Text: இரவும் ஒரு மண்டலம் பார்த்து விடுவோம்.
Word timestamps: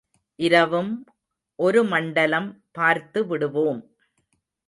இரவும் 0.39 0.91
ஒரு 1.59 1.83
மண்டலம் 1.83 2.49
பார்த்து 2.71 3.19
விடுவோம். 3.27 3.81